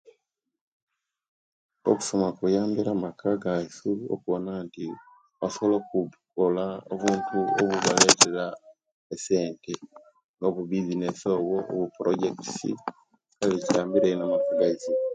Okusoma 1.89 2.27
kuyambire 2.37 2.89
amaka 2.95 3.27
gayisu 3.43 3.91
okubona 4.13 4.51
nti 4.65 4.85
basobola 5.39 5.75
okukola 5.79 6.65
obuntu 6.93 7.37
obubaletera 7.59 8.45
esente 9.13 9.73
nga 10.35 10.45
obubbisinesi 10.49 11.25
obuporojekit 11.73 12.79
kale 13.37 13.55
kyambire 13.67 14.07
ino 14.09 14.23
amaka 14.27 14.51
gayisu 14.59 14.91